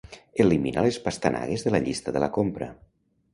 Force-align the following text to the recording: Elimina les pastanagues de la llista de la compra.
Elimina 0.45 0.85
les 0.85 0.97
pastanagues 1.03 1.67
de 1.67 1.75
la 1.75 1.83
llista 1.85 2.15
de 2.17 2.25
la 2.25 2.31
compra. 2.39 2.71